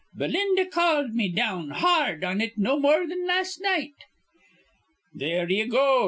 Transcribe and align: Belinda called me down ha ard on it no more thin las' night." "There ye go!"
Belinda 0.15 0.65
called 0.65 1.13
me 1.13 1.29
down 1.29 1.69
ha 1.69 2.05
ard 2.07 2.23
on 2.23 2.41
it 2.41 2.57
no 2.57 2.79
more 2.79 3.05
thin 3.07 3.27
las' 3.27 3.59
night." 3.59 3.93
"There 5.13 5.47
ye 5.47 5.67
go!" 5.67 5.99